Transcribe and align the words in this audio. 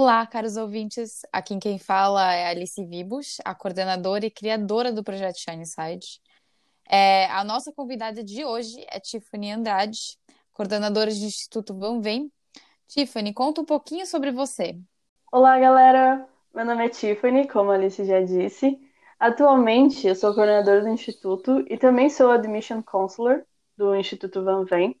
Olá, 0.00 0.24
caros 0.24 0.56
ouvintes. 0.56 1.22
Aqui 1.32 1.58
quem 1.58 1.76
fala 1.76 2.32
é 2.32 2.46
Alice 2.46 2.86
Vibus, 2.86 3.38
a 3.44 3.52
coordenadora 3.52 4.24
e 4.24 4.30
criadora 4.30 4.92
do 4.92 5.02
projeto 5.02 5.40
Shineside. 5.40 6.20
É, 6.88 7.26
a 7.26 7.42
nossa 7.42 7.72
convidada 7.72 8.22
de 8.22 8.44
hoje 8.44 8.86
é 8.92 9.00
Tiffany 9.00 9.50
Andrade, 9.50 10.16
coordenadora 10.52 11.10
do 11.10 11.16
Instituto 11.16 11.76
Van 11.76 12.00
Vem. 12.00 12.30
Tiffany, 12.86 13.34
conta 13.34 13.60
um 13.60 13.64
pouquinho 13.64 14.06
sobre 14.06 14.30
você. 14.30 14.78
Olá, 15.32 15.58
galera. 15.58 16.28
Meu 16.54 16.64
nome 16.64 16.86
é 16.86 16.88
Tiffany, 16.90 17.48
como 17.48 17.72
a 17.72 17.74
Alice 17.74 18.04
já 18.04 18.20
disse. 18.20 18.78
Atualmente, 19.18 20.06
eu 20.06 20.14
sou 20.14 20.32
coordenadora 20.32 20.80
do 20.80 20.90
Instituto 20.90 21.64
e 21.68 21.76
também 21.76 22.08
sou 22.08 22.30
Admission 22.30 22.84
Counselor 22.84 23.42
do 23.76 23.96
Instituto 23.96 24.44
Van 24.44 24.64
Vem. 24.64 24.96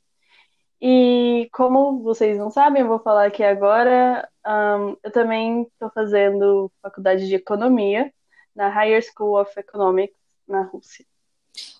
E 0.80 1.48
como 1.52 2.02
vocês 2.02 2.38
não 2.38 2.50
sabem, 2.50 2.82
eu 2.82 2.88
vou 2.88 3.00
falar 3.00 3.26
aqui 3.26 3.42
agora. 3.42 4.28
Um, 4.46 4.96
eu 5.02 5.10
também 5.10 5.62
estou 5.62 5.90
fazendo 5.90 6.70
faculdade 6.80 7.26
de 7.26 7.34
economia 7.34 8.12
na 8.54 8.68
Higher 8.68 9.02
School 9.02 9.40
of 9.40 9.50
Economics 9.58 10.16
na 10.46 10.62
Rússia. 10.62 11.04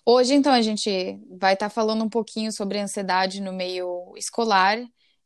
Hoje, 0.05 0.33
então, 0.33 0.51
a 0.51 0.61
gente 0.61 1.19
vai 1.29 1.53
estar 1.53 1.67
tá 1.67 1.69
falando 1.69 2.03
um 2.03 2.09
pouquinho 2.09 2.51
sobre 2.51 2.79
ansiedade 2.79 3.41
no 3.41 3.53
meio 3.53 4.13
escolar 4.17 4.77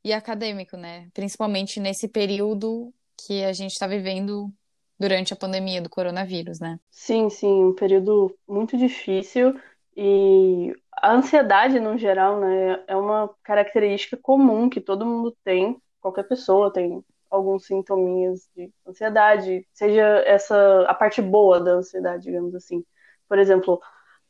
e 0.04 0.14
acadêmico, 0.14 0.78
né? 0.78 1.10
Principalmente 1.14 1.80
nesse 1.80 2.08
período 2.08 2.94
que 3.26 3.44
a 3.44 3.54
gente 3.54 3.72
está 3.72 3.88
vivendo 3.88 4.52
durante 5.00 5.34
a 5.34 5.36
pandemia 5.36 5.82
do 5.82 5.90
coronavírus, 5.90 6.60
né? 6.60 6.80
Sim, 6.92 7.30
sim, 7.30 7.64
um 7.64 7.74
período 7.74 8.36
muito 8.48 8.78
difícil 8.78 9.60
e 9.96 10.76
a 10.92 11.14
ansiedade, 11.14 11.80
no 11.80 11.98
geral, 11.98 12.40
né, 12.40 12.84
é 12.88 12.96
uma 12.96 13.30
característica 13.44 14.18
comum 14.18 14.70
que 14.70 14.82
todo 14.82 15.06
mundo 15.06 15.36
tem, 15.44 15.82
qualquer 16.02 16.24
pessoa 16.24 16.72
tem 16.72 17.04
alguns 17.30 17.66
sintominhas 17.66 18.48
de 18.56 18.72
ansiedade, 18.88 19.68
seja 19.74 20.04
essa 20.26 20.86
a 20.88 20.94
parte 20.94 21.22
boa 21.22 21.60
da 21.60 21.72
ansiedade, 21.72 22.24
digamos 22.24 22.54
assim. 22.54 22.86
Por 23.28 23.40
exemplo, 23.40 23.82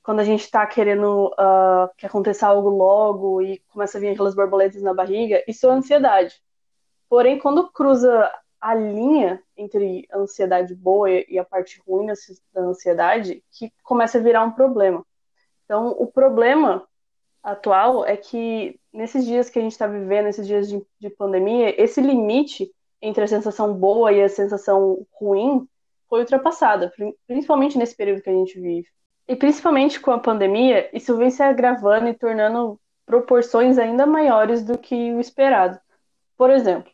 quando 0.02 0.20
a 0.20 0.23
gente 0.23 0.42
está 0.42 0.66
querendo 0.66 1.28
uh, 1.28 1.89
que 1.98 2.05
aconteça 2.05 2.48
algo 2.48 2.70
logo 2.70 3.42
e 3.42 3.59
começa 3.70 3.98
a 3.98 4.02
vir 4.02 4.09
aquelas 4.09 4.36
borboletas 4.36 4.81
na 4.81 4.94
barriga, 4.94 5.44
isso 5.48 5.67
é 5.67 5.72
ansiedade. 5.72 6.42
Porém, 7.09 7.39
quando 7.39 7.72
cruza 7.72 8.31
a 8.59 8.73
linha 8.73 9.44
entre 9.58 10.08
a 10.11 10.20
ansiedade 10.20 10.73
boa 10.73 11.09
e 11.09 11.38
a 11.38 11.44
parte 11.44 11.81
ruim 11.86 12.08
da 12.53 12.61
ansiedade, 12.61 13.44
que 13.52 13.72
começa 13.83 14.17
a 14.17 14.22
virar 14.22 14.44
um 14.44 14.52
problema. 14.52 15.05
Então, 15.66 15.89
o 15.92 16.08
problema 16.08 16.88
atual 17.42 18.06
é 18.06 18.16
que 18.16 18.80
nesses 18.92 19.25
dias 19.25 19.50
que 19.50 19.59
a 19.59 19.61
gente 19.61 19.73
está 19.73 19.88
vivendo, 19.88 20.25
nesses 20.25 20.47
dias 20.47 20.70
de, 20.70 20.81
de, 21.00 21.09
pandemia, 21.09 21.81
esse 21.81 22.00
limite 22.00 22.72
entre 23.02 23.23
a 23.23 23.28
sensação 23.28 23.73
boa 23.73 24.14
e 24.14 24.22
a 24.22 24.30
sensação 24.30 25.05
ruim 25.11 25.67
foi 26.08 26.22
ultrapassada, 26.22 26.94
principalmente 27.28 27.78
nesse 27.78 27.95
período 27.95 28.22
que 28.22 28.30
a 28.30 28.33
gente 28.33 28.59
vive. 28.59 28.88
E 29.28 29.36
principalmente 29.36 30.00
com 30.00 30.11
a 30.11 30.20
pandemia, 30.20 30.89
isso 30.95 31.17
vem 31.17 31.30
se 31.30 31.42
agravando 31.42 32.08
e 32.08 32.14
tornando 32.14 32.80
proporções 33.05 33.77
ainda 33.77 34.05
maiores 34.05 34.64
do 34.64 34.77
que 34.77 35.11
o 35.14 35.20
esperado. 35.20 35.80
Por 36.38 36.50
exemplo, 36.50 36.92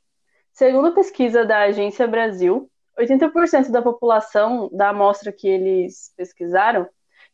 segundo 0.52 0.94
pesquisa 0.94 1.45
da 1.45 1.64
Agência 1.64 2.08
Brasil, 2.08 2.70
80% 2.98 3.70
da 3.72 3.81
população 3.81 4.70
da 4.72 4.89
amostra 4.89 5.31
que 5.31 5.48
eles 5.48 6.11
pesquisaram 6.16 6.88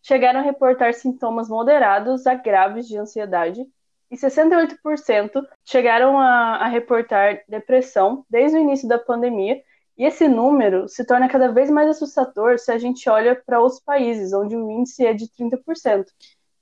chegaram 0.06 0.40
a 0.40 0.44
reportar 0.44 0.94
sintomas 0.94 1.50
moderados 1.50 2.28
a 2.28 2.36
graves 2.36 2.88
de 2.88 2.96
ansiedade 2.96 3.66
e 4.12 4.16
68% 4.16 5.44
chegaram 5.66 6.20
a, 6.20 6.58
a, 6.58 6.68
reportar 6.68 7.42
depressão 7.50 8.24
desde 8.30 8.56
o 8.56 8.62
início 8.62 8.88
da 8.88 9.00
pandemia. 9.00 9.60
E 9.98 10.06
esse 10.06 10.28
número 10.28 10.88
se 10.88 11.04
torna 11.06 11.28
cada 11.28 11.52
vez 11.52 11.72
mais 11.72 11.90
assustador 11.90 12.60
se 12.60 12.72
a 12.72 12.78
gente 12.78 13.10
olha 13.10 13.36
para 13.36 13.60
outros 13.60 13.82
países, 13.82 14.32
onde 14.32 14.56
o 14.56 14.70
índice 14.70 15.06
é 15.06 15.14
de 15.14 15.28
30%. 15.28 16.06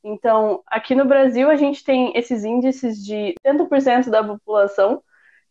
Então, 0.06 0.64
aqui 0.66 0.96
no 0.96 1.03
Brasil, 1.03 1.50
a 1.50 1.56
gente 1.58 1.84
tem 1.84 2.14
esses 2.16 2.46
índices 2.46 3.03
de 3.03 3.36
70% 3.46 4.09
da 4.09 4.24
população 4.24 5.03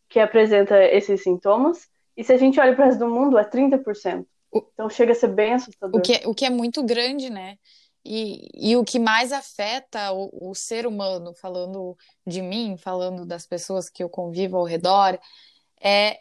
que 0.09 0.19
apresenta 0.19 0.83
esses 0.83 1.21
sintomas, 1.21 1.87
e 2.15 2.23
se 2.23 2.31
a 2.31 2.37
gente 2.37 2.59
olha 2.59 2.73
para 2.73 2.83
o 2.83 2.85
resto 2.85 2.99
do 2.99 3.09
mundo, 3.09 3.37
é 3.37 3.43
30%. 3.43 4.25
Então, 4.53 4.89
chega 4.89 5.11
a 5.11 5.15
ser 5.15 5.29
bem 5.29 5.53
assustador. 5.53 5.99
O 5.99 6.03
que, 6.03 6.13
é, 6.13 6.27
o 6.27 6.33
que 6.33 6.45
é 6.45 6.49
muito 6.49 6.83
grande, 6.83 7.29
né? 7.29 7.57
E, 8.05 8.49
e 8.53 8.75
o 8.75 8.83
que 8.83 8.99
mais 8.99 9.31
afeta 9.31 10.11
o, 10.11 10.49
o 10.51 10.55
ser 10.55 10.85
humano, 10.85 11.33
falando 11.33 11.97
de 12.25 12.41
mim, 12.41 12.75
falando 12.77 13.25
das 13.25 13.45
pessoas 13.45 13.89
que 13.89 14.03
eu 14.03 14.09
convivo 14.09 14.57
ao 14.57 14.65
redor, 14.65 15.17
é 15.81 16.19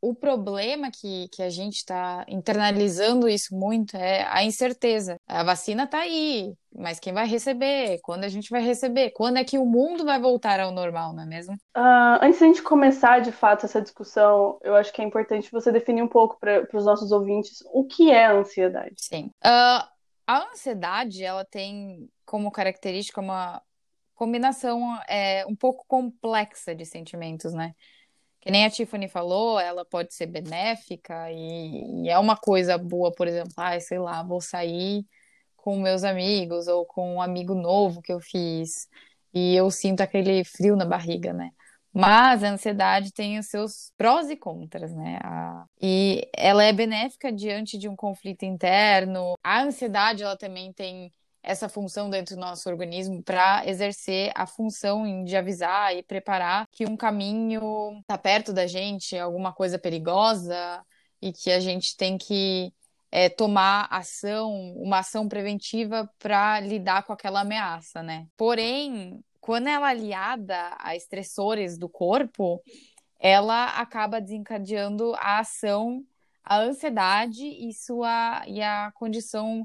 o 0.00 0.14
problema 0.14 0.90
que, 0.90 1.28
que 1.32 1.42
a 1.42 1.50
gente 1.50 1.76
está 1.76 2.24
internalizando 2.28 3.28
isso 3.28 3.54
muito 3.56 3.96
é 3.96 4.24
a 4.30 4.44
incerteza. 4.44 5.16
A 5.26 5.42
vacina 5.42 5.84
está 5.84 6.00
aí, 6.00 6.54
mas 6.72 7.00
quem 7.00 7.12
vai 7.12 7.26
receber? 7.26 7.98
Quando 8.02 8.24
a 8.24 8.28
gente 8.28 8.50
vai 8.50 8.62
receber? 8.62 9.10
Quando 9.10 9.38
é 9.38 9.44
que 9.44 9.58
o 9.58 9.66
mundo 9.66 10.04
vai 10.04 10.20
voltar 10.20 10.60
ao 10.60 10.70
normal, 10.70 11.12
não 11.12 11.22
é 11.22 11.26
mesmo? 11.26 11.54
Uh, 11.76 12.22
antes 12.22 12.38
da 12.38 12.46
gente 12.46 12.62
começar 12.62 13.20
de 13.20 13.32
fato 13.32 13.66
essa 13.66 13.82
discussão, 13.82 14.58
eu 14.62 14.76
acho 14.76 14.92
que 14.92 15.02
é 15.02 15.04
importante 15.04 15.50
você 15.50 15.72
definir 15.72 16.02
um 16.02 16.08
pouco 16.08 16.38
para 16.38 16.68
os 16.72 16.84
nossos 16.84 17.10
ouvintes 17.10 17.58
o 17.72 17.84
que 17.84 18.10
é 18.10 18.26
a 18.26 18.34
ansiedade. 18.34 18.94
Sim. 18.98 19.30
Uh, 19.44 19.95
a 20.26 20.50
ansiedade, 20.50 21.24
ela 21.24 21.44
tem 21.44 22.08
como 22.24 22.50
característica 22.50 23.20
uma 23.20 23.62
combinação 24.14 24.98
é, 25.08 25.46
um 25.46 25.54
pouco 25.54 25.84
complexa 25.86 26.74
de 26.74 26.84
sentimentos, 26.84 27.52
né? 27.52 27.74
Que 28.40 28.50
nem 28.50 28.64
a 28.64 28.70
Tiffany 28.70 29.08
falou, 29.08 29.58
ela 29.60 29.84
pode 29.84 30.14
ser 30.14 30.26
benéfica 30.26 31.30
e, 31.32 32.04
e 32.04 32.08
é 32.08 32.18
uma 32.18 32.36
coisa 32.36 32.78
boa, 32.78 33.12
por 33.12 33.28
exemplo, 33.28 33.52
ah, 33.56 33.78
sei 33.80 33.98
lá, 33.98 34.22
vou 34.22 34.40
sair 34.40 35.04
com 35.56 35.80
meus 35.80 36.04
amigos 36.04 36.68
ou 36.68 36.86
com 36.86 37.16
um 37.16 37.22
amigo 37.22 37.54
novo 37.54 38.00
que 38.02 38.12
eu 38.12 38.20
fiz 38.20 38.88
e 39.34 39.54
eu 39.54 39.70
sinto 39.70 40.00
aquele 40.00 40.44
frio 40.44 40.76
na 40.76 40.84
barriga, 40.84 41.32
né? 41.32 41.50
Mas 41.98 42.44
a 42.44 42.50
ansiedade 42.50 43.10
tem 43.10 43.38
os 43.38 43.46
seus 43.46 43.90
prós 43.96 44.28
e 44.28 44.36
contras, 44.36 44.92
né? 44.94 45.18
A... 45.24 45.64
E 45.80 46.28
ela 46.36 46.62
é 46.62 46.70
benéfica 46.70 47.32
diante 47.32 47.78
de 47.78 47.88
um 47.88 47.96
conflito 47.96 48.44
interno. 48.44 49.32
A 49.42 49.62
ansiedade, 49.62 50.22
ela 50.22 50.36
também 50.36 50.74
tem 50.74 51.10
essa 51.42 51.70
função 51.70 52.10
dentro 52.10 52.34
do 52.34 52.40
nosso 52.40 52.68
organismo 52.68 53.22
para 53.22 53.66
exercer 53.66 54.30
a 54.34 54.46
função 54.46 55.24
de 55.24 55.34
avisar 55.38 55.96
e 55.96 56.02
preparar 56.02 56.66
que 56.70 56.84
um 56.84 56.98
caminho 56.98 57.98
está 58.00 58.18
perto 58.18 58.52
da 58.52 58.66
gente, 58.66 59.16
alguma 59.16 59.54
coisa 59.54 59.78
perigosa 59.78 60.84
e 61.22 61.32
que 61.32 61.50
a 61.50 61.60
gente 61.60 61.96
tem 61.96 62.18
que 62.18 62.74
é, 63.10 63.30
tomar 63.30 63.88
ação, 63.90 64.52
uma 64.76 64.98
ação 64.98 65.26
preventiva 65.26 66.10
para 66.18 66.60
lidar 66.60 67.04
com 67.04 67.14
aquela 67.14 67.40
ameaça, 67.40 68.02
né? 68.02 68.26
Porém, 68.36 69.24
quando 69.46 69.68
ela 69.68 69.86
é 69.86 69.90
aliada 69.92 70.76
a 70.80 70.96
estressores 70.96 71.78
do 71.78 71.88
corpo, 71.88 72.60
ela 73.20 73.66
acaba 73.78 74.20
desencadeando 74.20 75.14
a 75.14 75.38
ação, 75.38 76.04
a 76.42 76.58
ansiedade 76.58 77.46
e 77.46 77.72
sua 77.72 78.42
e 78.48 78.60
a 78.60 78.90
condição 78.96 79.64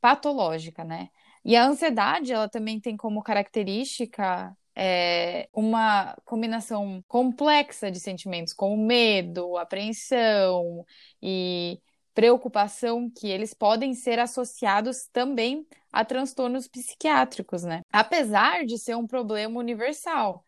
patológica, 0.00 0.82
né? 0.82 1.10
E 1.44 1.54
a 1.54 1.64
ansiedade, 1.64 2.32
ela 2.32 2.48
também 2.48 2.80
tem 2.80 2.96
como 2.96 3.22
característica 3.22 4.52
é, 4.74 5.48
uma 5.52 6.16
combinação 6.24 7.00
complexa 7.06 7.92
de 7.92 8.00
sentimentos, 8.00 8.52
como 8.52 8.76
medo, 8.76 9.56
apreensão 9.56 10.84
e 11.22 11.80
preocupação 12.14 13.10
que 13.10 13.28
eles 13.28 13.52
podem 13.52 13.92
ser 13.94 14.18
associados 14.18 15.08
também 15.12 15.66
a 15.92 16.04
transtornos 16.04 16.68
psiquiátricos, 16.68 17.64
né? 17.64 17.82
Apesar 17.92 18.64
de 18.64 18.78
ser 18.78 18.96
um 18.96 19.06
problema 19.06 19.58
universal, 19.58 20.44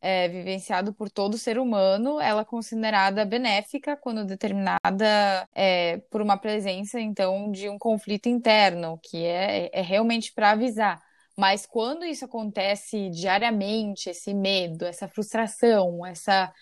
é, 0.00 0.28
vivenciado 0.28 0.94
por 0.94 1.10
todo 1.10 1.36
ser 1.36 1.58
humano, 1.58 2.18
ela 2.20 2.40
é 2.40 2.44
considerada 2.44 3.24
benéfica 3.24 3.96
quando 3.96 4.24
determinada 4.24 5.46
é, 5.54 5.98
por 6.10 6.22
uma 6.22 6.38
presença, 6.38 6.98
então, 6.98 7.50
de 7.50 7.68
um 7.68 7.78
conflito 7.78 8.28
interno, 8.28 8.98
que 9.02 9.24
é, 9.24 9.70
é 9.72 9.82
realmente 9.82 10.32
para 10.32 10.52
avisar. 10.52 11.02
Mas 11.36 11.66
quando 11.66 12.04
isso 12.04 12.24
acontece 12.24 13.10
diariamente, 13.10 14.10
esse 14.10 14.34
medo, 14.34 14.84
essa 14.84 15.08
frustração, 15.08 16.04
essa 16.04 16.52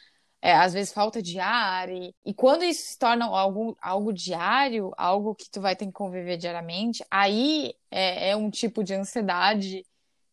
é, 0.41 0.55
às 0.55 0.73
vezes 0.73 0.93
falta 0.93 1.21
de 1.21 1.39
ar, 1.41 1.89
e, 1.89 2.15
e 2.25 2.33
quando 2.33 2.65
isso 2.65 2.93
se 2.93 2.99
torna 2.99 3.27
algo, 3.27 3.77
algo 3.81 4.13
diário, 4.13 4.93
algo 4.97 5.35
que 5.35 5.51
tu 5.51 5.61
vai 5.61 5.75
ter 5.75 5.87
que 5.87 5.93
conviver 5.93 6.37
diariamente, 6.37 7.05
aí 7.11 7.75
é, 7.91 8.31
é 8.31 8.37
um 8.37 8.51
tipo 8.51 8.85
de 8.85 8.95
ansiedade 8.95 9.85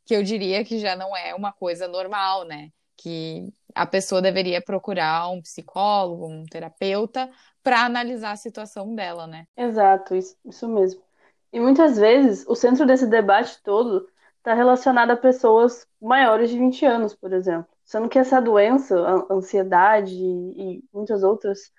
que 0.05 0.15
eu 0.15 0.23
diria 0.23 0.63
que 0.63 0.79
já 0.79 0.95
não 0.95 1.15
é 1.17 1.33
uma 1.33 1.51
coisa 1.51 1.87
normal, 1.87 2.45
né? 2.45 2.69
Que 2.95 3.49
a 3.73 3.85
pessoa 3.85 4.21
deveria 4.21 4.61
procurar 4.61 5.29
um 5.29 5.41
psicólogo, 5.41 6.27
um 6.27 6.45
terapeuta, 6.45 7.29
para 7.63 7.83
analisar 7.83 8.31
a 8.31 8.37
situação 8.37 8.93
dela, 8.93 9.25
né? 9.25 9.45
Exato, 9.57 10.15
isso, 10.15 10.37
isso 10.45 10.69
mesmo. 10.69 11.01
E 11.51 11.59
muitas 11.59 11.97
vezes 11.97 12.45
o 12.47 12.55
centro 12.55 12.85
desse 12.85 13.07
debate 13.07 13.61
todo 13.63 14.07
está 14.37 14.53
relacionado 14.53 15.09
a 15.11 15.17
pessoas 15.17 15.87
maiores 15.99 16.51
de 16.51 16.59
20 16.59 16.85
anos, 16.85 17.15
por 17.15 17.33
exemplo. 17.33 17.74
Sendo 17.85 18.09
que 18.09 18.19
essa 18.19 18.41
doença, 18.41 18.99
a 18.99 19.33
ansiedade 19.33 20.15
e 20.15 20.83
muitas 20.91 21.23
outras, 21.23 21.71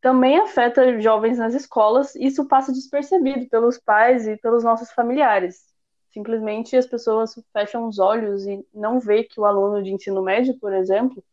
também 0.00 0.38
afeta 0.38 1.00
jovens 1.00 1.38
nas 1.38 1.54
escolas, 1.54 2.14
e 2.14 2.26
isso 2.26 2.46
passa 2.46 2.72
despercebido 2.72 3.48
pelos 3.48 3.78
pais 3.78 4.28
e 4.28 4.36
pelos 4.36 4.62
nossos 4.62 4.92
familiares. 4.92 5.64
Simplesmente 6.12 6.76
as 6.76 6.86
pessoas 6.86 7.34
fecham 7.52 7.88
os 7.88 7.98
olhos 7.98 8.46
e 8.46 8.64
não 8.72 9.00
vê 9.00 9.24
que 9.24 9.40
o 9.40 9.44
aluno 9.44 9.82
de 9.82 9.92
ensino 9.92 10.22
médio, 10.22 10.58
por 10.60 10.72
exemplo, 10.72 11.24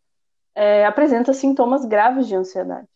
é, 0.55 0.85
apresenta 0.85 1.33
sintomas 1.33 1.85
graves 1.85 2.27
de 2.27 2.35
ansiedade, 2.35 2.87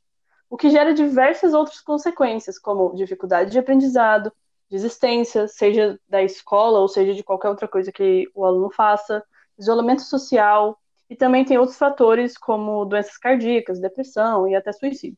o 0.49 0.57
que 0.57 0.69
gera 0.69 0.93
diversas 0.93 1.53
outras 1.53 1.81
consequências, 1.81 2.57
como 2.57 2.95
dificuldade 2.95 3.51
de 3.51 3.59
aprendizado, 3.59 4.31
desistência, 4.69 5.47
seja 5.47 5.99
da 6.07 6.21
escola 6.21 6.79
ou 6.79 6.87
seja 6.87 7.13
de 7.13 7.23
qualquer 7.23 7.49
outra 7.49 7.67
coisa 7.67 7.91
que 7.91 8.29
o 8.33 8.45
aluno 8.45 8.69
faça, 8.69 9.23
isolamento 9.57 10.01
social, 10.01 10.77
e 11.09 11.15
também 11.15 11.45
tem 11.45 11.57
outros 11.57 11.77
fatores 11.77 12.37
como 12.37 12.85
doenças 12.85 13.17
cardíacas, 13.17 13.79
depressão 13.79 14.47
e 14.47 14.55
até 14.55 14.71
suicídio. 14.71 15.17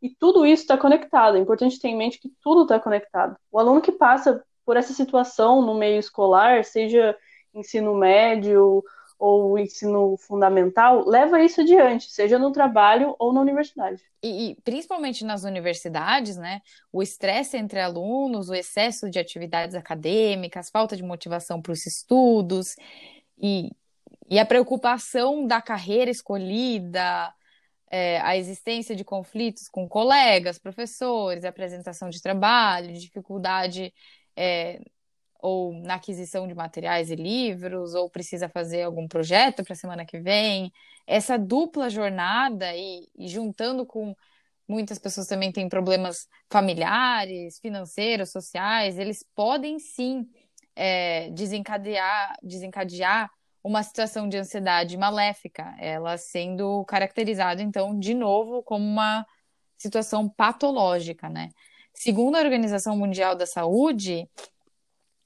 E 0.00 0.10
tudo 0.10 0.46
isso 0.46 0.62
está 0.62 0.76
conectado. 0.76 1.36
É 1.36 1.40
importante 1.40 1.80
ter 1.80 1.88
em 1.88 1.96
mente 1.96 2.20
que 2.20 2.30
tudo 2.40 2.62
está 2.62 2.78
conectado. 2.78 3.36
O 3.50 3.58
aluno 3.58 3.80
que 3.80 3.92
passa 3.92 4.44
por 4.64 4.76
essa 4.76 4.92
situação 4.92 5.62
no 5.62 5.74
meio 5.74 5.98
escolar, 5.98 6.64
seja 6.64 7.16
ensino 7.54 7.94
médio 7.94 8.84
ou 9.18 9.58
ensino 9.58 10.16
fundamental, 10.18 11.08
leva 11.08 11.42
isso 11.42 11.62
adiante, 11.62 12.10
seja 12.10 12.38
no 12.38 12.52
trabalho 12.52 13.16
ou 13.18 13.32
na 13.32 13.40
universidade. 13.40 14.02
E, 14.22 14.50
e, 14.50 14.54
principalmente 14.56 15.24
nas 15.24 15.42
universidades, 15.44 16.36
né? 16.36 16.60
O 16.92 17.02
estresse 17.02 17.56
entre 17.56 17.80
alunos, 17.80 18.50
o 18.50 18.54
excesso 18.54 19.08
de 19.08 19.18
atividades 19.18 19.74
acadêmicas, 19.74 20.68
falta 20.68 20.94
de 20.94 21.02
motivação 21.02 21.62
para 21.62 21.72
os 21.72 21.86
estudos 21.86 22.76
e, 23.38 23.70
e 24.28 24.38
a 24.38 24.46
preocupação 24.46 25.46
da 25.46 25.62
carreira 25.62 26.10
escolhida, 26.10 27.32
é, 27.90 28.20
a 28.20 28.36
existência 28.36 28.96
de 28.96 29.04
conflitos 29.04 29.68
com 29.68 29.88
colegas, 29.88 30.58
professores, 30.58 31.44
apresentação 31.44 32.10
de 32.10 32.20
trabalho, 32.20 32.92
dificuldade 32.92 33.92
é, 34.36 34.80
ou 35.40 35.72
na 35.82 35.94
aquisição 35.94 36.48
de 36.48 36.54
materiais 36.54 37.10
e 37.10 37.14
livros, 37.14 37.94
ou 37.94 38.10
precisa 38.10 38.48
fazer 38.48 38.82
algum 38.82 39.06
projeto 39.06 39.62
para 39.62 39.74
a 39.74 39.76
semana 39.76 40.04
que 40.04 40.18
vem. 40.18 40.72
Essa 41.06 41.38
dupla 41.38 41.88
jornada 41.88 42.74
e, 42.74 43.06
e 43.16 43.28
juntando 43.28 43.86
com 43.86 44.14
muitas 44.68 44.98
pessoas 44.98 45.28
também 45.28 45.52
têm 45.52 45.68
problemas 45.68 46.26
familiares, 46.50 47.60
financeiros, 47.60 48.32
sociais, 48.32 48.98
eles 48.98 49.24
podem 49.34 49.78
sim 49.78 50.28
é, 50.74 51.30
desencadear, 51.30 52.36
desencadear 52.42 53.30
uma 53.66 53.82
situação 53.82 54.28
de 54.28 54.36
ansiedade 54.36 54.96
maléfica, 54.96 55.74
ela 55.80 56.16
sendo 56.16 56.84
caracterizada, 56.84 57.60
então, 57.60 57.98
de 57.98 58.14
novo, 58.14 58.62
como 58.62 58.84
uma 58.84 59.26
situação 59.76 60.28
patológica, 60.28 61.28
né? 61.28 61.48
Segundo 61.92 62.36
a 62.36 62.40
Organização 62.40 62.96
Mundial 62.96 63.34
da 63.34 63.44
Saúde, 63.44 64.28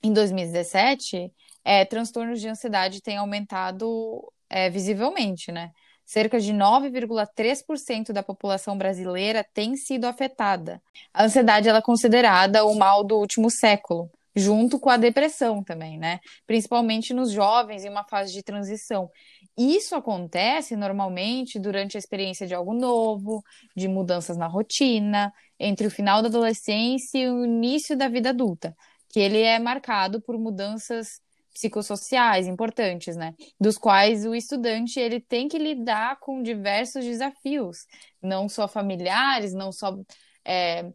em 0.03 0.11
2017, 0.11 1.31
é, 1.63 1.85
transtornos 1.85 2.41
de 2.41 2.49
ansiedade 2.49 3.03
têm 3.03 3.19
aumentado 3.19 4.33
é, 4.49 4.71
visivelmente, 4.71 5.53
né? 5.53 5.71
Cerca 6.07 6.41
de 6.41 6.55
9,3% 6.55 8.11
da 8.11 8.23
população 8.23 8.77
brasileira 8.79 9.45
tem 9.53 9.77
sido 9.77 10.07
afetada. 10.07 10.83
A 11.13 11.25
ansiedade 11.25 11.69
é 11.69 11.83
considerada 11.83 12.65
o 12.65 12.75
mal 12.75 13.05
do 13.05 13.19
último 13.19 13.51
século 13.51 14.11
junto 14.35 14.79
com 14.79 14.91
a 14.91 14.97
depressão 14.97 15.63
também, 15.63 15.99
né? 15.99 16.21
Principalmente 16.47 17.13
nos 17.13 17.33
jovens 17.33 17.85
em 17.85 17.89
uma 17.89 18.05
fase 18.05 18.33
de 18.33 18.43
transição. 18.43 19.11
Isso 19.59 19.95
acontece 19.95 20.77
normalmente 20.77 21.59
durante 21.59 21.97
a 21.97 21.99
experiência 21.99 22.47
de 22.47 22.55
algo 22.55 22.73
novo, 22.75 23.43
de 23.77 23.89
mudanças 23.89 24.37
na 24.37 24.47
rotina, 24.47 25.33
entre 25.59 25.87
o 25.87 25.91
final 25.91 26.23
da 26.23 26.29
adolescência 26.29 27.19
e 27.19 27.29
o 27.29 27.45
início 27.45 27.97
da 27.97 28.09
vida 28.09 28.31
adulta, 28.31 28.75
que 29.09 29.21
ele 29.21 29.41
é 29.41 29.59
marcado 29.59 30.21
por 30.21 30.39
mudanças 30.39 31.21
psicossociais 31.53 32.47
importantes, 32.47 33.17
né? 33.17 33.35
Dos 33.61 33.77
quais 33.77 34.25
o 34.25 34.35
estudante 34.35 34.99
ele 34.99 35.21
tem 35.21 35.49
que 35.49 35.59
lidar 35.59 36.19
com 36.21 36.43
diversos 36.43 37.05
desafios, 37.05 37.87
não 38.23 38.49
só 38.49 38.69
familiares, 38.69 39.53
não 39.53 39.73
só 39.73 39.99
é, 40.45 40.91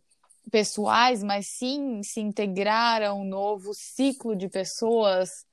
pessoais, 0.52 1.24
mas 1.24 1.48
sim 1.48 2.02
se 2.04 2.20
integrar 2.20 3.02
a 3.02 3.14
um 3.14 3.24
novo 3.24 3.74
ciclo 3.74 4.36
de 4.36 4.48
pessoas 4.50 5.46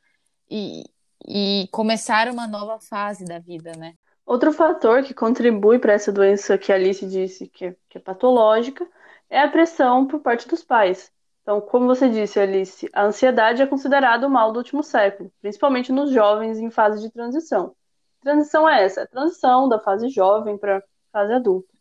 e, 0.50 0.84
e 1.26 1.68
começar 1.72 2.28
uma 2.28 2.46
nova 2.46 2.78
fase 2.80 3.24
da 3.24 3.38
vida, 3.38 3.72
né? 3.76 3.94
Outro 4.24 4.52
fator 4.52 5.02
que 5.02 5.14
contribui 5.14 5.78
para 5.78 5.92
essa 5.92 6.12
doença 6.12 6.56
que 6.56 6.72
a 6.72 6.76
Alice 6.76 7.04
disse 7.06 7.48
que 7.48 7.66
é, 7.66 7.76
que 7.88 7.98
é 7.98 8.00
patológica 8.00 8.88
é 9.28 9.40
a 9.40 9.48
pressão 9.48 10.06
por 10.06 10.20
parte 10.20 10.46
dos 10.48 10.62
pais. 10.62 11.10
Então, 11.42 11.60
como 11.60 11.86
você 11.86 12.08
disse, 12.08 12.38
Alice, 12.38 12.88
a 12.92 13.04
ansiedade 13.04 13.62
é 13.62 13.66
considerada 13.66 14.26
o 14.26 14.30
mal 14.30 14.52
do 14.52 14.58
último 14.58 14.82
século, 14.82 15.32
principalmente 15.40 15.90
nos 15.90 16.10
jovens 16.12 16.58
em 16.58 16.70
fase 16.70 17.00
de 17.02 17.10
transição. 17.10 17.74
transição 18.20 18.68
é 18.68 18.84
essa? 18.84 19.02
A 19.02 19.06
transição 19.06 19.68
da 19.68 19.80
fase 19.80 20.08
jovem 20.08 20.56
para 20.56 20.78
a 20.78 20.82
fase 21.12 21.32
adulta. 21.32 21.71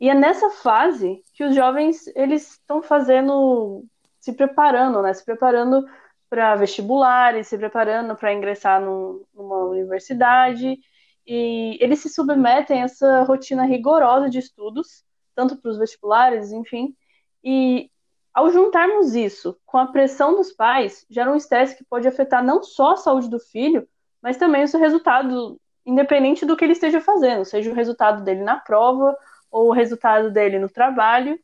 E 0.00 0.08
é 0.08 0.14
nessa 0.14 0.50
fase 0.50 1.22
que 1.32 1.44
os 1.44 1.54
jovens 1.54 2.06
eles 2.14 2.52
estão 2.52 2.82
fazendo, 2.82 3.84
se 4.20 4.32
preparando, 4.32 5.00
né? 5.02 5.12
Se 5.14 5.24
preparando 5.24 5.86
para 6.28 6.56
vestibulares, 6.56 7.46
se 7.46 7.56
preparando 7.56 8.16
para 8.16 8.32
ingressar 8.32 8.80
no, 8.80 9.26
numa 9.32 9.64
universidade. 9.64 10.78
E 11.26 11.78
eles 11.80 12.00
se 12.00 12.08
submetem 12.08 12.82
a 12.82 12.84
essa 12.84 13.22
rotina 13.22 13.64
rigorosa 13.64 14.28
de 14.28 14.38
estudos, 14.38 15.04
tanto 15.34 15.56
para 15.56 15.70
os 15.70 15.78
vestibulares, 15.78 16.52
enfim. 16.52 16.94
E 17.42 17.90
ao 18.32 18.50
juntarmos 18.50 19.14
isso 19.14 19.56
com 19.64 19.78
a 19.78 19.86
pressão 19.86 20.34
dos 20.34 20.52
pais, 20.52 21.06
gera 21.08 21.30
um 21.30 21.36
estresse 21.36 21.76
que 21.76 21.84
pode 21.84 22.08
afetar 22.08 22.44
não 22.44 22.62
só 22.62 22.92
a 22.92 22.96
saúde 22.96 23.30
do 23.30 23.38
filho, 23.38 23.86
mas 24.20 24.36
também 24.36 24.64
o 24.64 24.68
seu 24.68 24.80
resultado, 24.80 25.60
independente 25.86 26.44
do 26.44 26.56
que 26.56 26.64
ele 26.64 26.72
esteja 26.72 27.00
fazendo, 27.00 27.44
seja 27.44 27.70
o 27.70 27.74
resultado 27.74 28.24
dele 28.24 28.42
na 28.42 28.56
prova 28.56 29.16
ou 29.54 29.68
o 29.68 29.72
resultado 29.72 30.32
dele 30.32 30.58
no 30.58 30.68
trabalho, 30.68 31.38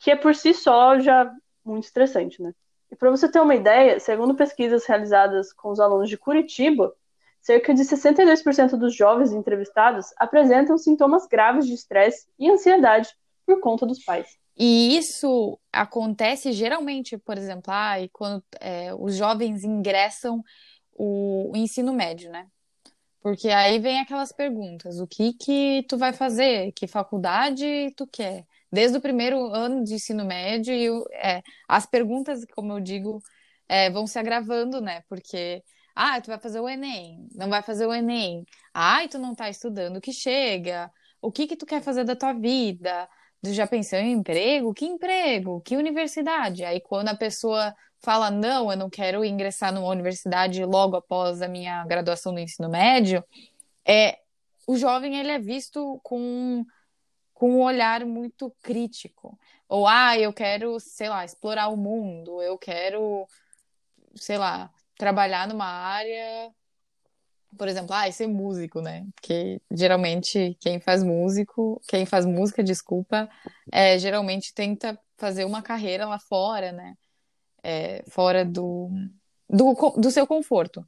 que 0.00 0.10
é 0.10 0.16
por 0.16 0.34
si 0.34 0.52
só 0.52 0.98
já 0.98 1.32
muito 1.64 1.84
estressante, 1.84 2.42
né? 2.42 2.52
E 2.90 2.96
para 2.96 3.08
você 3.08 3.30
ter 3.30 3.40
uma 3.40 3.54
ideia, 3.54 4.00
segundo 4.00 4.34
pesquisas 4.34 4.84
realizadas 4.84 5.52
com 5.52 5.70
os 5.70 5.78
alunos 5.78 6.08
de 6.08 6.18
Curitiba, 6.18 6.92
cerca 7.40 7.72
de 7.72 7.82
62% 7.82 8.70
dos 8.76 8.96
jovens 8.96 9.32
entrevistados 9.32 10.12
apresentam 10.16 10.76
sintomas 10.76 11.28
graves 11.28 11.66
de 11.66 11.74
estresse 11.74 12.26
e 12.36 12.50
ansiedade 12.50 13.10
por 13.46 13.60
conta 13.60 13.86
dos 13.86 14.04
pais. 14.04 14.36
E 14.56 14.96
isso 14.96 15.56
acontece 15.72 16.50
geralmente, 16.50 17.16
por 17.16 17.38
exemplo, 17.38 17.72
ah, 17.72 17.94
quando 18.12 18.42
é, 18.60 18.92
os 18.98 19.14
jovens 19.14 19.62
ingressam 19.62 20.42
o, 20.92 21.52
o 21.52 21.56
ensino 21.56 21.92
médio, 21.92 22.30
né? 22.30 22.48
Porque 23.26 23.48
aí 23.48 23.80
vem 23.80 23.98
aquelas 23.98 24.30
perguntas: 24.30 25.00
o 25.00 25.06
que 25.06 25.32
que 25.32 25.84
tu 25.88 25.98
vai 25.98 26.12
fazer? 26.12 26.70
Que 26.70 26.86
faculdade 26.86 27.92
tu 27.96 28.06
quer? 28.06 28.46
Desde 28.70 28.98
o 28.98 29.00
primeiro 29.00 29.48
ano 29.52 29.82
de 29.82 29.94
ensino 29.94 30.24
médio, 30.24 30.72
e 30.72 30.88
é, 31.12 31.42
as 31.66 31.86
perguntas, 31.86 32.44
como 32.54 32.72
eu 32.74 32.78
digo, 32.80 33.20
é, 33.68 33.90
vão 33.90 34.06
se 34.06 34.16
agravando, 34.16 34.80
né? 34.80 35.02
Porque, 35.08 35.60
ah, 35.92 36.20
tu 36.20 36.28
vai 36.28 36.38
fazer 36.38 36.60
o 36.60 36.68
Enem, 36.68 37.28
não 37.34 37.48
vai 37.50 37.62
fazer 37.62 37.86
o 37.86 37.92
Enem. 37.92 38.44
Ai, 38.72 39.08
tu 39.08 39.18
não 39.18 39.34
tá 39.34 39.50
estudando, 39.50 40.00
que 40.00 40.12
chega. 40.12 40.88
O 41.20 41.32
que 41.32 41.48
que 41.48 41.56
tu 41.56 41.66
quer 41.66 41.82
fazer 41.82 42.04
da 42.04 42.14
tua 42.14 42.32
vida? 42.32 43.08
Já 43.52 43.66
pensou 43.66 43.98
em 43.98 44.12
emprego? 44.12 44.74
Que 44.74 44.86
emprego? 44.86 45.60
Que 45.60 45.76
universidade? 45.76 46.64
Aí 46.64 46.80
quando 46.80 47.08
a 47.08 47.16
pessoa 47.16 47.74
fala, 47.98 48.30
não, 48.30 48.70
eu 48.70 48.76
não 48.76 48.90
quero 48.90 49.24
ingressar 49.24 49.72
numa 49.72 49.88
universidade 49.88 50.64
logo 50.64 50.96
após 50.96 51.42
a 51.42 51.48
minha 51.48 51.84
graduação 51.84 52.32
do 52.32 52.40
ensino 52.40 52.68
médio, 52.68 53.24
é, 53.86 54.18
o 54.66 54.76
jovem 54.76 55.16
ele 55.18 55.30
é 55.30 55.38
visto 55.38 56.00
com, 56.02 56.64
com 57.32 57.50
um 57.52 57.62
olhar 57.62 58.04
muito 58.04 58.54
crítico. 58.62 59.38
Ou, 59.68 59.86
ah, 59.86 60.18
eu 60.18 60.32
quero, 60.32 60.78
sei 60.78 61.08
lá, 61.08 61.24
explorar 61.24 61.68
o 61.68 61.76
mundo, 61.76 62.40
eu 62.42 62.56
quero, 62.58 63.26
sei 64.14 64.38
lá, 64.38 64.70
trabalhar 64.96 65.48
numa 65.48 65.66
área, 65.66 66.50
por 67.56 67.68
exemplo, 67.68 67.94
ah, 67.94 68.10
ser 68.12 68.26
músico, 68.26 68.80
né? 68.80 69.06
Porque 69.14 69.60
geralmente 69.70 70.56
quem 70.60 70.80
faz 70.80 71.02
músico, 71.02 71.80
quem 71.88 72.06
faz 72.06 72.24
música, 72.26 72.62
desculpa, 72.62 73.28
é, 73.72 73.98
geralmente 73.98 74.54
tenta 74.54 74.98
fazer 75.16 75.44
uma 75.44 75.62
carreira 75.62 76.06
lá 76.06 76.18
fora, 76.18 76.72
né? 76.72 76.94
é, 77.66 78.04
fora 78.08 78.44
do, 78.44 78.88
do, 79.50 79.74
do 79.96 80.10
seu 80.12 80.24
conforto. 80.24 80.86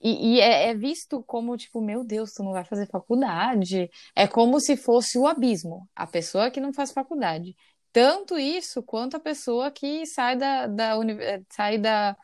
E, 0.00 0.36
e 0.36 0.40
é, 0.40 0.68
é, 0.68 0.74
visto 0.74 1.22
como, 1.22 1.56
tipo, 1.56 1.80
meu 1.82 2.02
Deus, 2.02 2.32
tu 2.32 2.42
não 2.42 2.52
vai 2.52 2.64
fazer 2.64 2.86
faculdade. 2.86 3.90
É 4.16 4.26
como 4.26 4.58
se 4.58 4.76
fosse 4.76 5.18
o 5.18 5.26
abismo, 5.26 5.88
a 5.94 6.06
pessoa 6.06 6.50
que 6.50 6.60
não 6.60 6.72
faz 6.72 6.92
faculdade. 6.92 7.54
Tanto 7.92 8.38
isso 8.38 8.82
quanto 8.82 9.16
a 9.16 9.20
pessoa 9.20 9.70
que 9.70 10.06
sai 10.06 10.36
da, 10.36 10.66
da, 10.66 10.94
sai 11.50 11.78
da, 11.78 12.16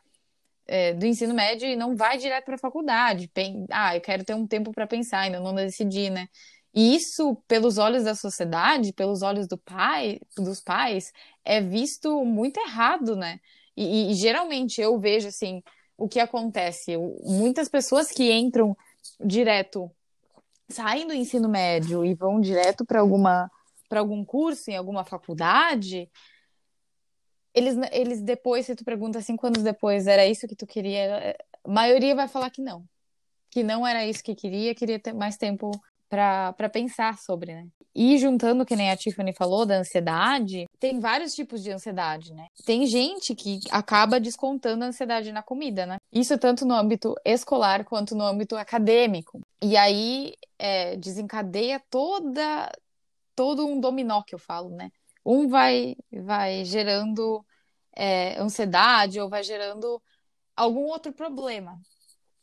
é, 0.71 0.93
do 0.93 1.05
ensino 1.05 1.33
médio 1.33 1.67
e 1.67 1.75
não 1.75 1.97
vai 1.97 2.17
direto 2.17 2.45
para 2.45 2.55
a 2.55 2.57
faculdade. 2.57 3.29
Ah, 3.69 3.93
eu 3.93 3.99
quero 3.99 4.23
ter 4.23 4.33
um 4.33 4.47
tempo 4.47 4.71
para 4.71 4.87
pensar, 4.87 5.19
ainda 5.19 5.41
não 5.41 5.53
decidi, 5.53 6.09
né? 6.09 6.29
E 6.73 6.95
isso, 6.95 7.35
pelos 7.45 7.77
olhos 7.77 8.05
da 8.05 8.15
sociedade, 8.15 8.93
pelos 8.93 9.21
olhos 9.21 9.47
do 9.47 9.57
pai, 9.57 10.17
dos 10.37 10.61
pais, 10.61 11.11
é 11.43 11.59
visto 11.59 12.23
muito 12.23 12.57
errado, 12.61 13.17
né? 13.17 13.39
E, 13.75 14.11
e 14.11 14.13
geralmente 14.13 14.79
eu 14.79 14.97
vejo 14.97 15.27
assim 15.27 15.61
o 15.97 16.07
que 16.07 16.21
acontece. 16.21 16.95
Muitas 17.21 17.67
pessoas 17.67 18.07
que 18.09 18.31
entram 18.31 18.75
direto, 19.19 19.91
saem 20.69 21.05
do 21.05 21.13
ensino 21.13 21.49
médio 21.49 22.05
e 22.05 22.13
vão 22.13 22.39
direto 22.39 22.85
para 22.85 23.01
alguma 23.01 23.51
para 23.89 23.99
algum 23.99 24.23
curso 24.23 24.71
em 24.71 24.77
alguma 24.77 25.03
faculdade, 25.03 26.09
eles, 27.53 27.75
eles 27.91 28.21
depois, 28.21 28.65
se 28.65 28.75
tu 28.75 28.83
pergunta 28.83 29.21
cinco 29.21 29.45
anos 29.47 29.63
depois, 29.63 30.07
era 30.07 30.25
isso 30.25 30.47
que 30.47 30.55
tu 30.55 30.65
queria? 30.65 31.35
A 31.63 31.69
maioria 31.69 32.15
vai 32.15 32.27
falar 32.27 32.49
que 32.49 32.61
não. 32.61 32.83
Que 33.49 33.63
não 33.63 33.85
era 33.85 34.05
isso 34.05 34.23
que 34.23 34.35
queria, 34.35 34.73
queria 34.73 34.99
ter 34.99 35.13
mais 35.13 35.37
tempo 35.37 35.71
para 36.09 36.69
pensar 36.69 37.17
sobre, 37.17 37.53
né? 37.53 37.67
E 37.93 38.17
juntando, 38.17 38.65
que 38.65 38.75
nem 38.75 38.89
a 38.89 38.97
Tiffany 38.97 39.33
falou, 39.33 39.65
da 39.65 39.75
ansiedade, 39.75 40.65
tem 40.79 40.99
vários 40.99 41.33
tipos 41.33 41.61
de 41.61 41.71
ansiedade, 41.71 42.33
né? 42.33 42.47
Tem 42.65 42.85
gente 42.85 43.35
que 43.35 43.59
acaba 43.69 44.19
descontando 44.19 44.83
a 44.83 44.87
ansiedade 44.87 45.31
na 45.31 45.43
comida, 45.43 45.85
né? 45.85 45.97
Isso 46.11 46.37
tanto 46.37 46.65
no 46.65 46.73
âmbito 46.73 47.15
escolar 47.25 47.83
quanto 47.83 48.15
no 48.15 48.23
âmbito 48.23 48.55
acadêmico. 48.55 49.41
E 49.61 49.75
aí 49.75 50.33
é, 50.57 50.95
desencadeia 50.95 51.81
toda 51.89 52.71
todo 53.35 53.65
um 53.65 53.79
dominó 53.79 54.21
que 54.21 54.35
eu 54.35 54.39
falo, 54.39 54.69
né? 54.69 54.89
Um 55.25 55.47
vai, 55.47 55.95
vai 56.11 56.65
gerando 56.65 57.45
é, 57.95 58.39
ansiedade 58.39 59.19
ou 59.19 59.29
vai 59.29 59.43
gerando 59.43 60.01
algum 60.55 60.85
outro 60.85 61.13
problema. 61.13 61.79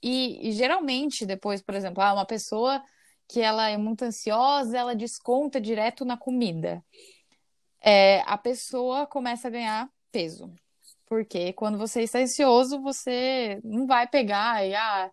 E, 0.03 0.49
e 0.49 0.53
geralmente, 0.53 1.27
depois, 1.27 1.63
por 1.63 1.75
exemplo, 1.75 2.03
ah, 2.03 2.15
uma 2.15 2.27
pessoa 2.27 2.83
que 3.29 3.41
ela 3.41 3.69
é 3.69 3.77
muito 3.77 4.03
ansiosa, 4.05 4.79
ela 4.79 4.95
desconta 4.95 5.61
direto 5.61 6.05
na 6.05 6.17
comida. 6.17 6.85
É, 7.81 8.21
a 8.27 8.39
pessoa 8.39 9.07
começa 9.07 9.49
a 9.49 9.51
ganhar 9.51 9.89
peso. 10.11 10.53
Porque 11.07 11.53
quando 11.55 11.79
você 11.79 12.03
está 12.03 12.19
ansioso, 12.21 12.81
você 12.81 13.61
não 13.65 13.87
vai 13.87 14.07
pegar 14.07 14.65
e, 14.67 14.75
ah, 14.75 15.11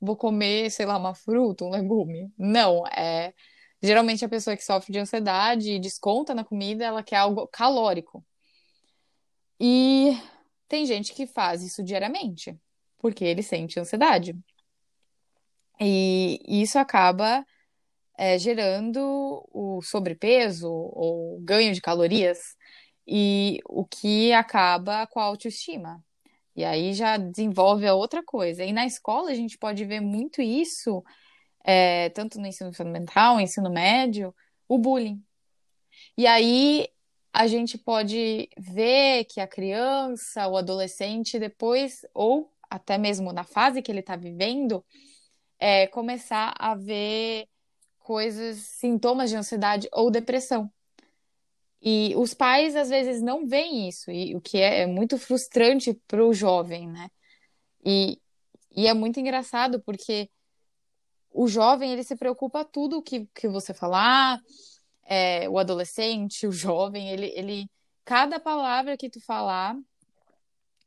vou 0.00 0.16
comer, 0.16 0.70
sei 0.70 0.86
lá, 0.86 0.96
uma 0.96 1.14
fruta, 1.14 1.64
um 1.64 1.70
legume. 1.70 2.32
Não, 2.38 2.86
é. 2.88 3.34
Geralmente 3.82 4.24
a 4.24 4.28
pessoa 4.28 4.56
que 4.56 4.64
sofre 4.64 4.92
de 4.92 4.98
ansiedade 4.98 5.72
e 5.72 5.80
desconta 5.80 6.34
na 6.34 6.44
comida, 6.44 6.84
ela 6.84 7.02
quer 7.02 7.16
algo 7.16 7.46
calórico. 7.48 8.24
E 9.58 10.16
tem 10.68 10.86
gente 10.86 11.12
que 11.12 11.26
faz 11.26 11.62
isso 11.62 11.82
diariamente, 11.82 12.58
porque 12.98 13.24
ele 13.24 13.42
sente 13.42 13.80
ansiedade. 13.80 14.36
E 15.80 16.40
isso 16.46 16.78
acaba 16.78 17.44
é, 18.18 18.38
gerando 18.38 19.46
o 19.50 19.80
sobrepeso 19.82 20.70
ou 20.70 21.40
ganho 21.40 21.72
de 21.72 21.80
calorias, 21.80 22.54
e 23.06 23.58
o 23.64 23.84
que 23.84 24.32
acaba 24.32 25.06
com 25.06 25.18
a 25.18 25.24
autoestima. 25.24 26.02
E 26.54 26.64
aí 26.64 26.92
já 26.92 27.16
desenvolve 27.16 27.86
a 27.86 27.94
outra 27.94 28.22
coisa. 28.22 28.64
E 28.64 28.72
na 28.72 28.86
escola 28.86 29.30
a 29.30 29.34
gente 29.34 29.58
pode 29.58 29.84
ver 29.84 30.00
muito 30.00 30.40
isso, 30.40 31.02
é, 31.64 32.08
tanto 32.10 32.38
no 32.40 32.46
ensino 32.46 32.72
fundamental, 32.72 33.40
ensino 33.40 33.70
médio, 33.70 34.34
o 34.68 34.78
bullying. 34.78 35.22
E 36.16 36.26
aí 36.26 36.88
a 37.32 37.46
gente 37.46 37.78
pode 37.78 38.48
ver 38.58 39.24
que 39.24 39.40
a 39.40 39.46
criança, 39.46 40.48
o 40.48 40.56
adolescente, 40.56 41.38
depois, 41.38 42.04
ou 42.12 42.52
até 42.68 42.98
mesmo 42.98 43.32
na 43.32 43.44
fase 43.44 43.82
que 43.82 43.90
ele 43.90 44.00
está 44.00 44.16
vivendo, 44.16 44.84
é, 45.58 45.86
começar 45.88 46.54
a 46.58 46.74
ver 46.74 47.48
coisas, 47.98 48.58
sintomas 48.58 49.30
de 49.30 49.36
ansiedade 49.36 49.88
ou 49.92 50.10
depressão. 50.10 50.70
E 51.82 52.14
os 52.16 52.34
pais 52.34 52.76
às 52.76 52.90
vezes 52.90 53.22
não 53.22 53.46
veem 53.46 53.88
isso, 53.88 54.10
e 54.10 54.34
o 54.36 54.40
que 54.40 54.58
é, 54.58 54.80
é 54.80 54.86
muito 54.86 55.16
frustrante 55.16 55.94
para 56.06 56.24
o 56.24 56.34
jovem, 56.34 56.88
né? 56.88 57.08
E, 57.84 58.20
e 58.76 58.86
é 58.86 58.94
muito 58.94 59.18
engraçado 59.18 59.80
porque 59.80 60.28
o 61.32 61.46
jovem 61.48 61.92
ele 61.92 62.04
se 62.04 62.16
preocupa 62.16 62.64
tudo 62.64 63.02
que, 63.02 63.26
que 63.34 63.48
você 63.48 63.72
falar, 63.72 64.40
é, 65.04 65.48
o 65.48 65.58
adolescente, 65.58 66.46
o 66.46 66.52
jovem, 66.52 67.08
ele, 67.10 67.32
ele 67.34 67.70
cada 68.04 68.40
palavra 68.40 68.96
que 68.96 69.10
tu 69.10 69.20
falar, 69.20 69.76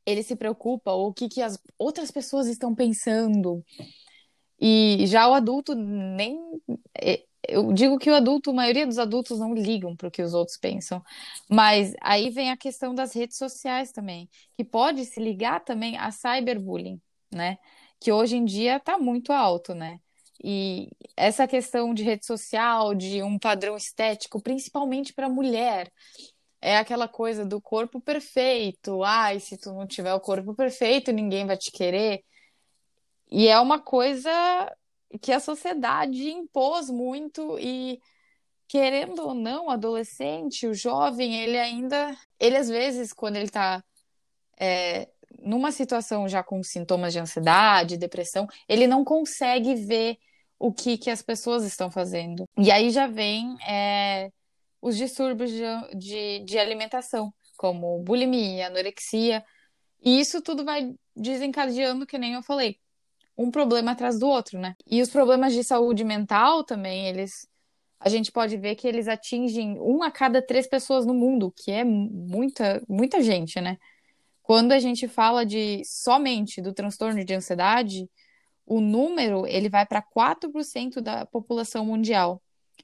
ele 0.06 0.22
se 0.22 0.36
preocupa 0.36 0.92
ou 0.92 1.08
o 1.08 1.14
que, 1.14 1.28
que 1.28 1.42
as 1.42 1.58
outras 1.78 2.10
pessoas 2.10 2.46
estão 2.46 2.74
pensando. 2.74 3.64
E 4.60 5.06
já 5.06 5.28
o 5.28 5.34
adulto 5.34 5.74
nem. 5.74 6.38
É, 6.96 7.22
eu 7.48 7.72
digo 7.72 7.98
que 7.98 8.10
o 8.10 8.14
adulto, 8.14 8.50
a 8.50 8.54
maioria 8.54 8.86
dos 8.86 8.98
adultos 8.98 9.38
não 9.38 9.54
ligam 9.54 9.94
para 9.96 10.08
o 10.08 10.10
que 10.10 10.22
os 10.22 10.34
outros 10.34 10.56
pensam. 10.56 11.02
Mas 11.50 11.94
aí 12.00 12.30
vem 12.30 12.50
a 12.50 12.56
questão 12.56 12.94
das 12.94 13.14
redes 13.14 13.36
sociais 13.36 13.92
também, 13.92 14.28
que 14.56 14.64
pode 14.64 15.04
se 15.04 15.20
ligar 15.20 15.60
também 15.64 15.96
a 15.98 16.10
cyberbullying, 16.10 17.00
né? 17.32 17.58
Que 18.00 18.12
hoje 18.12 18.36
em 18.36 18.44
dia 18.44 18.76
está 18.76 18.98
muito 18.98 19.32
alto, 19.32 19.74
né? 19.74 19.98
E 20.42 20.88
essa 21.16 21.46
questão 21.46 21.94
de 21.94 22.02
rede 22.02 22.26
social, 22.26 22.94
de 22.94 23.22
um 23.22 23.38
padrão 23.38 23.76
estético, 23.76 24.42
principalmente 24.42 25.12
para 25.12 25.28
mulher, 25.28 25.90
é 26.60 26.78
aquela 26.78 27.06
coisa 27.06 27.44
do 27.44 27.60
corpo 27.60 28.00
perfeito. 28.00 29.02
Ai, 29.04 29.38
se 29.40 29.56
tu 29.58 29.72
não 29.72 29.86
tiver 29.86 30.14
o 30.14 30.20
corpo 30.20 30.54
perfeito, 30.54 31.12
ninguém 31.12 31.46
vai 31.46 31.56
te 31.56 31.70
querer. 31.70 32.24
E 33.30 33.48
é 33.48 33.58
uma 33.60 33.78
coisa 33.78 34.30
que 35.20 35.32
a 35.32 35.40
sociedade 35.40 36.30
impôs 36.30 36.90
muito 36.90 37.58
e 37.58 38.00
querendo 38.66 39.20
ou 39.20 39.34
não, 39.34 39.66
o 39.66 39.70
adolescente, 39.70 40.66
o 40.66 40.74
jovem, 40.74 41.36
ele 41.42 41.58
ainda, 41.58 42.16
ele 42.40 42.56
às 42.56 42.68
vezes 42.68 43.12
quando 43.12 43.36
ele 43.36 43.44
está 43.44 43.84
é, 44.58 45.08
numa 45.44 45.70
situação 45.70 46.28
já 46.28 46.42
com 46.42 46.62
sintomas 46.62 47.12
de 47.12 47.18
ansiedade, 47.18 47.96
depressão, 47.96 48.46
ele 48.68 48.86
não 48.86 49.04
consegue 49.04 49.74
ver 49.74 50.16
o 50.58 50.72
que, 50.72 50.96
que 50.96 51.10
as 51.10 51.22
pessoas 51.22 51.64
estão 51.64 51.90
fazendo. 51.90 52.48
E 52.56 52.70
aí 52.70 52.90
já 52.90 53.06
vem 53.06 53.56
é, 53.68 54.30
os 54.80 54.96
distúrbios 54.96 55.50
de, 55.50 55.64
de, 55.96 56.40
de 56.40 56.58
alimentação, 56.58 57.32
como 57.56 58.02
bulimia, 58.02 58.68
anorexia, 58.68 59.44
e 60.02 60.20
isso 60.20 60.42
tudo 60.42 60.64
vai 60.64 60.94
desencadeando, 61.16 62.06
que 62.06 62.18
nem 62.18 62.34
eu 62.34 62.42
falei, 62.42 62.76
um 63.36 63.50
problema 63.50 63.92
atrás 63.92 64.18
do 64.18 64.28
outro, 64.28 64.58
né? 64.58 64.74
E 64.86 65.00
os 65.02 65.10
problemas 65.10 65.52
de 65.52 65.64
saúde 65.64 66.04
mental 66.04 66.62
também, 66.62 67.06
eles. 67.08 67.48
A 67.98 68.08
gente 68.08 68.30
pode 68.30 68.56
ver 68.58 68.74
que 68.74 68.86
eles 68.86 69.08
atingem 69.08 69.80
um 69.80 70.02
a 70.02 70.10
cada 70.10 70.42
três 70.42 70.66
pessoas 70.66 71.06
no 71.06 71.14
mundo, 71.14 71.50
que 71.56 71.70
é 71.70 71.82
muita, 71.84 72.82
muita 72.86 73.22
gente, 73.22 73.60
né? 73.60 73.78
Quando 74.44 74.72
a 74.72 74.78
gente 74.78 75.08
fala 75.08 75.44
de 75.44 75.82
somente 75.86 76.60
do 76.60 76.74
transtorno 76.74 77.24
de 77.24 77.34
ansiedade, 77.34 78.10
o 78.66 78.78
número 78.78 79.46
ele 79.46 79.70
vai 79.70 79.86
para 79.86 80.02
4% 80.02 81.00
da 81.00 81.24
população 81.24 81.86
mundial. 81.86 82.42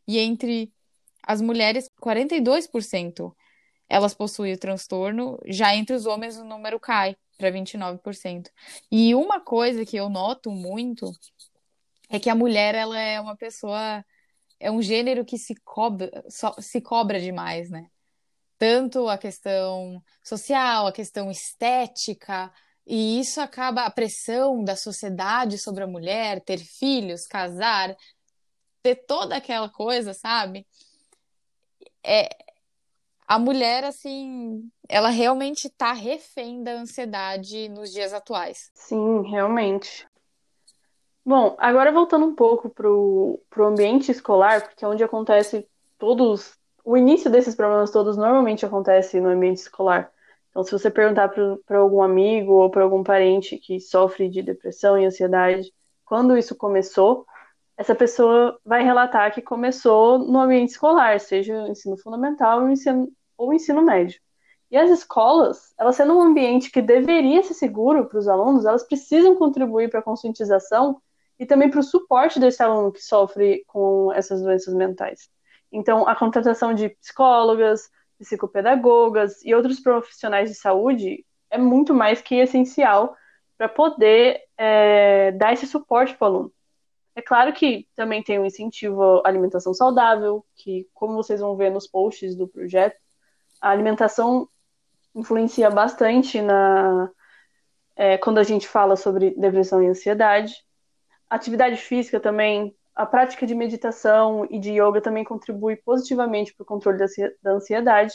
E 0.08 0.18
entre 0.18 0.72
as 1.22 1.42
mulheres, 1.42 1.88
42% 2.02 3.34
elas 3.90 4.14
possuem 4.14 4.54
o 4.54 4.58
transtorno, 4.58 5.38
já 5.46 5.76
entre 5.76 5.94
os 5.94 6.06
homens 6.06 6.38
o 6.38 6.44
número 6.44 6.80
cai 6.80 7.14
para 7.36 7.50
29%. 7.50 8.48
E 8.90 9.14
uma 9.14 9.38
coisa 9.38 9.84
que 9.84 9.96
eu 9.96 10.08
noto 10.08 10.50
muito 10.50 11.12
é 12.08 12.18
que 12.18 12.30
a 12.30 12.34
mulher 12.34 12.74
ela 12.74 12.98
é 12.98 13.20
uma 13.20 13.36
pessoa 13.36 14.02
é 14.58 14.70
um 14.70 14.80
gênero 14.80 15.26
que 15.26 15.36
se 15.36 15.54
cobra 15.62 16.24
se 16.58 16.80
cobra 16.80 17.20
demais, 17.20 17.68
né? 17.70 17.86
Tanto 18.60 19.08
a 19.08 19.16
questão 19.16 20.02
social, 20.22 20.86
a 20.86 20.92
questão 20.92 21.30
estética, 21.30 22.52
e 22.86 23.18
isso 23.18 23.40
acaba 23.40 23.86
a 23.86 23.90
pressão 23.90 24.62
da 24.62 24.76
sociedade 24.76 25.56
sobre 25.56 25.82
a 25.82 25.86
mulher, 25.86 26.44
ter 26.44 26.58
filhos, 26.58 27.26
casar, 27.26 27.96
ter 28.82 28.96
toda 29.06 29.34
aquela 29.34 29.70
coisa, 29.70 30.12
sabe? 30.12 30.66
É, 32.04 32.28
a 33.26 33.38
mulher, 33.38 33.82
assim, 33.82 34.70
ela 34.86 35.08
realmente 35.08 35.68
está 35.68 35.94
refém 35.94 36.62
da 36.62 36.72
ansiedade 36.72 37.66
nos 37.70 37.90
dias 37.90 38.12
atuais. 38.12 38.70
Sim, 38.74 39.22
realmente. 39.22 40.06
Bom, 41.24 41.56
agora 41.58 41.90
voltando 41.90 42.26
um 42.26 42.34
pouco 42.34 42.68
pro, 42.68 43.40
pro 43.48 43.68
ambiente 43.68 44.10
escolar, 44.10 44.68
porque 44.68 44.84
é 44.84 44.88
onde 44.88 45.02
acontece 45.02 45.66
todos. 45.96 46.59
O 46.90 46.97
início 46.97 47.30
desses 47.30 47.54
problemas 47.54 47.92
todos 47.92 48.16
normalmente 48.16 48.66
acontece 48.66 49.20
no 49.20 49.28
ambiente 49.28 49.59
escolar. 49.59 50.11
Então, 50.50 50.64
se 50.64 50.73
você 50.73 50.90
perguntar 50.90 51.28
para 51.28 51.78
algum 51.78 52.02
amigo 52.02 52.54
ou 52.54 52.68
para 52.68 52.82
algum 52.82 53.04
parente 53.04 53.56
que 53.59 53.78
sofre 53.78 54.28
de 54.28 54.42
depressão 54.42 54.99
e 54.99 55.04
ansiedade, 55.04 55.73
quando 56.04 56.37
isso 56.37 56.56
começou, 56.56 57.25
essa 57.76 57.94
pessoa 57.94 58.59
vai 58.64 58.82
relatar 58.82 59.32
que 59.32 59.40
começou 59.40 60.18
no 60.18 60.40
ambiente 60.40 60.70
escolar, 60.70 61.20
seja 61.20 61.68
ensino 61.68 61.97
fundamental 61.97 62.62
ou 62.62 62.68
ensino, 62.68 63.09
ou 63.38 63.54
ensino 63.54 63.82
médio. 63.82 64.20
E 64.68 64.76
as 64.76 64.90
escolas, 64.90 65.73
elas 65.78 65.94
sendo 65.94 66.18
um 66.18 66.20
ambiente 66.20 66.73
que 66.73 66.82
deveria 66.82 67.44
ser 67.44 67.54
seguro 67.54 68.06
para 68.06 68.18
os 68.18 68.26
alunos, 68.26 68.64
elas 68.64 68.82
precisam 68.82 69.37
contribuir 69.37 69.90
para 69.90 70.00
a 70.00 70.02
conscientização 70.02 71.00
e 71.38 71.47
também 71.47 71.70
para 71.70 71.78
o 71.78 71.85
suporte 71.85 72.40
desse 72.40 72.61
aluno 72.64 72.90
que 72.90 73.00
sofre 73.00 73.62
com 73.68 74.12
essas 74.12 74.42
doenças 74.42 74.75
mentais. 74.75 75.30
Então, 75.72 76.06
a 76.08 76.16
contratação 76.16 76.74
de 76.74 76.88
psicólogas, 76.88 77.90
psicopedagogas 78.18 79.42
e 79.44 79.54
outros 79.54 79.80
profissionais 79.80 80.50
de 80.50 80.56
saúde 80.56 81.24
é 81.50 81.58
muito 81.58 81.94
mais 81.94 82.20
que 82.20 82.34
essencial 82.36 83.16
para 83.56 83.68
poder 83.68 84.40
é, 84.56 85.32
dar 85.32 85.52
esse 85.52 85.66
suporte 85.66 86.16
para 86.16 86.24
o 86.24 86.28
aluno. 86.28 86.52
É 87.14 87.20
claro 87.22 87.52
que 87.52 87.88
também 87.96 88.22
tem 88.22 88.38
um 88.38 88.46
incentivo 88.46 89.20
à 89.24 89.28
alimentação 89.28 89.74
saudável, 89.74 90.44
que, 90.54 90.88
como 90.94 91.14
vocês 91.14 91.40
vão 91.40 91.56
ver 91.56 91.70
nos 91.70 91.86
posts 91.86 92.34
do 92.36 92.46
projeto, 92.46 92.96
a 93.60 93.70
alimentação 93.70 94.48
influencia 95.14 95.68
bastante 95.70 96.40
na 96.40 97.10
é, 97.96 98.16
quando 98.16 98.38
a 98.38 98.42
gente 98.42 98.66
fala 98.66 98.96
sobre 98.96 99.32
depressão 99.32 99.82
e 99.82 99.88
ansiedade. 99.88 100.54
Atividade 101.28 101.76
física 101.76 102.18
também, 102.18 102.74
a 102.94 103.06
prática 103.06 103.47
de 103.47 103.54
meditação 103.54 104.47
e 104.50 104.59
de 104.59 104.73
yoga 104.73 105.00
também 105.00 105.25
contribui 105.25 105.76
positivamente 105.76 106.54
para 106.54 106.64
o 106.64 106.66
controle 106.66 106.99
da 107.42 107.52
ansiedade. 107.52 108.14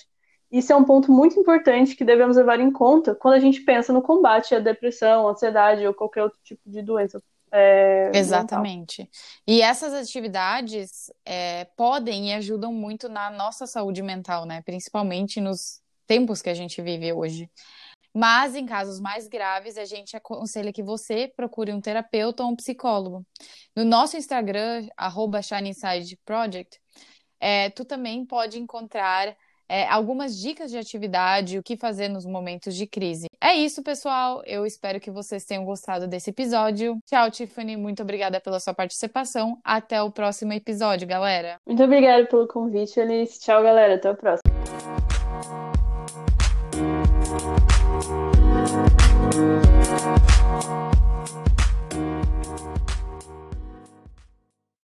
Isso 0.51 0.72
é 0.72 0.75
um 0.75 0.84
ponto 0.84 1.12
muito 1.12 1.39
importante 1.39 1.96
que 1.96 2.05
devemos 2.05 2.38
levar 2.38 2.60
em 2.60 2.72
conta 2.72 3.15
quando 3.15 3.34
a 3.34 3.39
gente 3.39 3.62
pensa 3.62 3.91
no 3.91 4.01
combate 4.01 4.53
à 4.53 4.60
depressão, 4.60 5.27
ansiedade 5.27 5.86
ou 5.86 5.94
qualquer 5.94 6.24
outro 6.24 6.39
tipo 6.44 6.62
de 6.65 6.82
doença. 6.82 7.22
É, 7.51 8.12
Exatamente. 8.13 9.01
Mental. 9.01 9.13
E 9.48 9.62
essas 9.62 9.94
atividades 9.94 11.12
é, 11.25 11.65
podem 11.75 12.29
e 12.29 12.34
ajudam 12.34 12.74
muito 12.74 13.08
na 13.08 13.29
nossa 13.29 13.65
saúde 13.65 14.01
mental, 14.01 14.46
né? 14.46 14.62
Principalmente 14.62 15.39
nos 15.39 15.82
tempos 16.05 16.41
que 16.41 16.50
a 16.50 16.53
gente 16.53 16.82
vive 16.82 17.12
hoje. 17.13 17.50
Mas 18.15 18.55
em 18.55 18.65
casos 18.65 19.01
mais 19.01 19.27
graves, 19.27 19.77
a 19.77 19.84
gente 19.84 20.15
aconselha 20.15 20.72
que 20.72 20.81
você 20.81 21.27
procure 21.36 21.74
um 21.74 21.81
terapeuta 21.81 22.43
ou 22.43 22.51
um 22.51 22.55
psicólogo. 22.55 23.25
No 23.75 23.84
nosso 23.84 24.15
Instagram, 24.15 24.88
arroba 24.95 25.41
Project, 26.24 26.79
é, 27.41 27.69
tu 27.72 27.84
também 27.84 28.25
pode 28.25 28.57
encontrar 28.57 29.36
é, 29.67 29.86
algumas 29.88 30.38
dicas 30.39 30.72
de 30.72 30.77
atividade, 30.77 31.57
o 31.57 31.63
que 31.63 31.75
fazer 31.75 32.07
nos 32.07 32.25
momentos 32.25 32.74
de 32.75 32.88
crise. 32.88 33.27
É 33.41 33.53
isso, 33.53 33.84
pessoal. 33.84 34.41
Eu 34.45 34.65
espero 34.65 35.00
que 35.00 35.12
vocês 35.12 35.43
tenham 35.43 35.65
gostado 35.65 36.07
desse 36.07 36.29
episódio. 36.29 36.98
Tchau, 37.05 37.29
Tiffany. 37.29 37.75
Muito 37.75 38.01
obrigada 38.01 38.39
pela 38.39 38.62
sua 38.62 38.74
participação. 38.74 39.60
Até 39.62 40.01
o 40.01 40.10
próximo 40.10 40.53
episódio, 40.53 41.07
galera. 41.07 41.60
Muito 41.65 41.84
obrigada 41.84 42.25
pelo 42.27 42.48
convite, 42.48 43.00
Alice. 43.00 43.39
Tchau, 43.39 43.62
galera. 43.62 43.95
Até 43.95 44.10
o 44.10 44.15
próximo. 44.15 44.94
Thank 49.32 50.29
you. 50.29 50.35